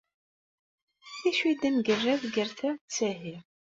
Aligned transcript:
D 1.23 1.25
acu 1.29 1.43
i 1.51 1.53
d 1.61 1.63
amgerrad 1.69 2.23
gar 2.33 2.49
ta 2.57 2.69
d 2.75 2.81
tahi? 2.95 3.35